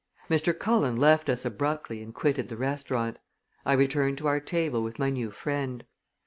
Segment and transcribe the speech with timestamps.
[0.31, 0.57] Mr.
[0.57, 3.19] Cullen left us abruptly and quitted the restaurant.
[3.67, 5.85] I returned to our table with my new friend.